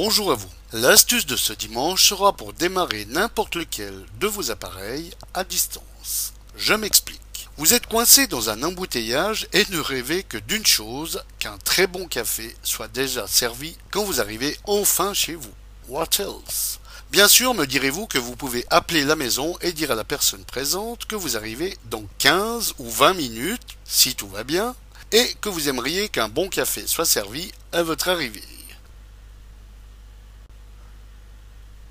[0.00, 0.48] Bonjour à vous.
[0.72, 6.34] L'astuce de ce dimanche sera pour démarrer n'importe lequel de vos appareils à distance.
[6.56, 7.48] Je m'explique.
[7.56, 12.06] Vous êtes coincé dans un embouteillage et ne rêvez que d'une chose, qu'un très bon
[12.06, 15.50] café soit déjà servi quand vous arrivez enfin chez vous.
[15.88, 16.78] What else?
[17.10, 20.44] Bien sûr, me direz-vous que vous pouvez appeler la maison et dire à la personne
[20.44, 24.76] présente que vous arrivez dans 15 ou 20 minutes, si tout va bien,
[25.10, 28.57] et que vous aimeriez qu'un bon café soit servi à votre arrivée.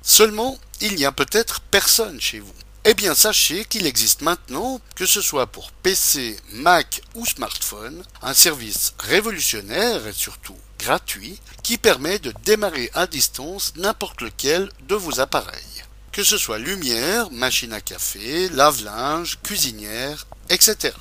[0.02, 2.54] Seulement, il n'y a peut-être personne chez vous.
[2.86, 8.34] Eh bien, sachez qu'il existe maintenant, que ce soit pour PC, Mac ou smartphone, un
[8.34, 15.20] service révolutionnaire et surtout gratuit qui permet de démarrer à distance n'importe lequel de vos
[15.20, 15.84] appareils.
[16.14, 20.94] Que ce soit lumière, machine à café, lave-linge, cuisinière, etc.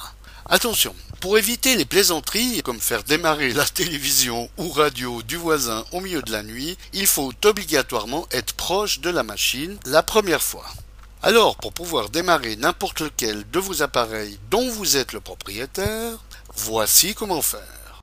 [0.48, 6.00] Attention, pour éviter les plaisanteries, comme faire démarrer la télévision ou radio du voisin au
[6.00, 10.67] milieu de la nuit, il faut obligatoirement être proche de la machine la première fois.
[11.20, 16.17] Alors, pour pouvoir démarrer n'importe lequel de vos appareils dont vous êtes le propriétaire,
[16.55, 18.00] voici comment faire.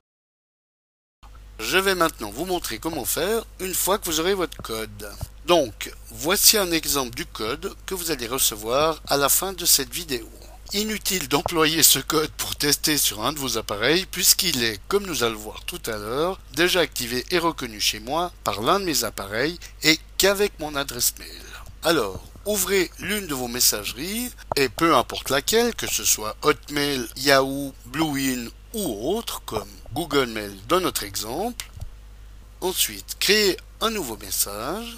[1.58, 5.10] Je vais maintenant vous montrer comment faire une fois que vous aurez votre code.
[5.46, 9.94] Donc, voici un exemple du code que vous allez recevoir à la fin de cette
[9.94, 10.28] vidéo.
[10.72, 15.22] Inutile d'employer ce code pour tester sur un de vos appareils puisqu'il est, comme nous
[15.22, 19.04] allons voir tout à l'heure, déjà activé et reconnu chez moi par l'un de mes
[19.04, 21.42] appareils et qu'avec mon adresse mail.
[21.84, 27.72] Alors, ouvrez l'une de vos messageries et peu importe laquelle, que ce soit Hotmail, Yahoo,
[27.86, 31.66] Bluein ou autre, comme Google Mail dans notre exemple.
[32.60, 34.96] Ensuite, créez un nouveau message.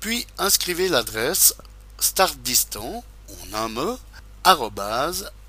[0.00, 1.54] Puis inscrivez l'adresse
[1.98, 3.98] startdistant en un mot,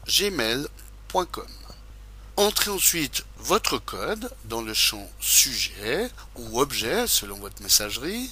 [0.08, 1.48] gmail.com.
[2.38, 8.30] Entrez ensuite votre code dans le champ sujet ou objet selon votre messagerie,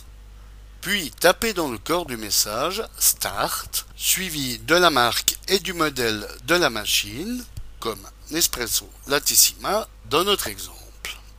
[0.81, 6.27] puis tapez dans le corps du message Start, suivi de la marque et du modèle
[6.43, 7.45] de la machine,
[7.79, 10.77] comme Nespresso Latissima dans notre exemple.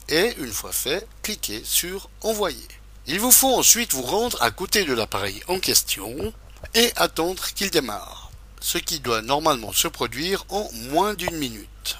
[0.08, 2.66] Et une fois fait, cliquez sur Envoyer.
[3.06, 6.32] Il vous faut ensuite vous rendre à côté de l'appareil en question
[6.74, 8.30] et attendre qu'il démarre,
[8.60, 11.98] ce qui doit normalement se produire en moins d'une minute.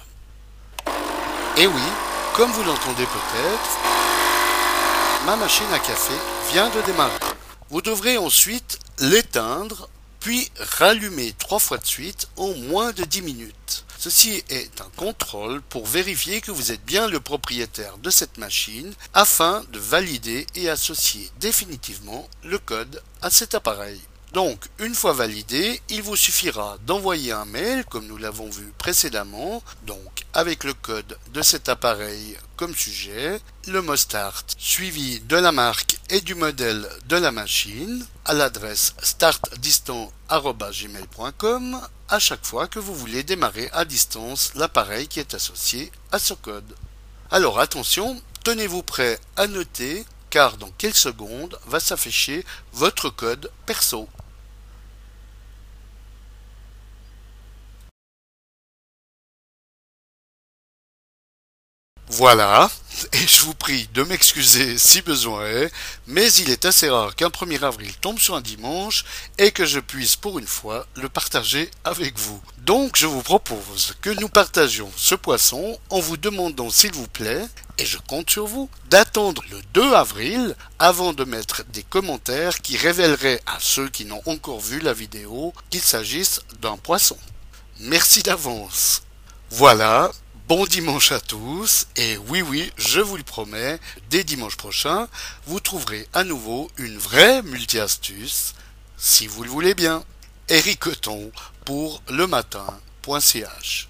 [1.57, 1.81] Et oui,
[2.35, 3.79] comme vous l'entendez peut-être,
[5.25, 6.13] ma machine à café
[6.51, 7.17] vient de démarrer.
[7.69, 9.89] Vous devrez ensuite l'éteindre,
[10.19, 13.85] puis rallumer trois fois de suite en moins de 10 minutes.
[13.97, 18.93] Ceci est un contrôle pour vérifier que vous êtes bien le propriétaire de cette machine
[19.13, 23.99] afin de valider et associer définitivement le code à cet appareil.
[24.35, 29.63] Donc, une fois validé, il vous suffira d'envoyer un mail, comme nous l'avons vu précédemment,
[29.83, 35.53] donc avec le code de cet appareil comme sujet, le mot start suivi de la
[35.53, 41.79] marque et du modèle de la machine à l'adresse startdistant.gmail.com
[42.09, 46.33] à chaque fois que vous voulez démarrer à distance l'appareil qui est associé à ce
[46.33, 46.75] code.
[47.31, 52.43] Alors attention, tenez-vous prêt à noter car dans quelques secondes va s'afficher
[52.73, 54.09] votre code perso.
[62.17, 62.71] Voilà,
[63.11, 65.69] et je vous prie de m'excuser si besoin est,
[66.07, 69.03] mais il est assez rare qu'un 1er avril tombe sur un dimanche
[69.37, 72.41] et que je puisse pour une fois le partager avec vous.
[72.59, 77.45] Donc je vous propose que nous partagions ce poisson en vous demandant s'il vous plaît,
[77.77, 82.77] et je compte sur vous, d'attendre le 2 avril avant de mettre des commentaires qui
[82.77, 87.17] révéleraient à ceux qui n'ont encore vu la vidéo qu'il s'agisse d'un poisson.
[87.81, 89.01] Merci d'avance.
[89.49, 90.11] Voilà,
[90.47, 93.79] Bon dimanche à tous et oui oui, je vous le promets,
[94.11, 95.07] dès dimanche prochain,
[95.47, 98.53] vous trouverez à nouveau une vraie multi-astuce,
[98.95, 100.03] si vous le voulez bien.
[100.47, 101.31] Eric Coton
[101.65, 103.87] pour le matin.ch